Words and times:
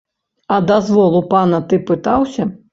А 0.55 0.57
дазвол 0.71 1.19
у 1.21 1.23
пана 1.35 1.61
ты 1.69 1.83
пытаўся? 1.93 2.53